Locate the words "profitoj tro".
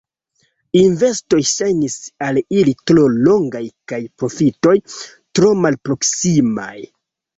4.23-5.53